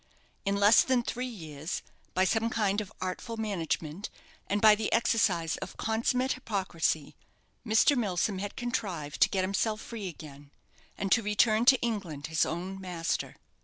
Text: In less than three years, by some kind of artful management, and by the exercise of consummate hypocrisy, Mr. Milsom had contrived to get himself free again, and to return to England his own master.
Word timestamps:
In 0.45 0.55
less 0.55 0.81
than 0.83 1.03
three 1.03 1.27
years, 1.27 1.83
by 2.15 2.23
some 2.23 2.49
kind 2.49 2.81
of 2.81 2.91
artful 2.99 3.37
management, 3.37 4.09
and 4.47 4.59
by 4.59 4.73
the 4.73 4.91
exercise 4.91 5.57
of 5.57 5.77
consummate 5.77 6.31
hypocrisy, 6.33 7.15
Mr. 7.63 7.95
Milsom 7.95 8.39
had 8.39 8.55
contrived 8.55 9.21
to 9.21 9.29
get 9.29 9.43
himself 9.43 9.79
free 9.79 10.07
again, 10.07 10.49
and 10.97 11.11
to 11.11 11.21
return 11.21 11.65
to 11.65 11.79
England 11.81 12.25
his 12.33 12.47
own 12.47 12.81
master. 12.81 13.35